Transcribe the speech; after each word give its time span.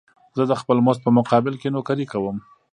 زه 0.37 0.43
د 0.47 0.53
خپل 0.61 0.77
مزد 0.85 1.01
په 1.05 1.11
مقابل 1.19 1.53
کې 1.61 1.73
نوکري 1.75 2.05
کوم 2.11 2.37